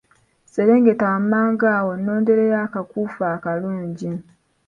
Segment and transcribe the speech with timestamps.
[0.45, 4.11] Sserengeta wammanga awo onnondereyo akakuufu akalungi.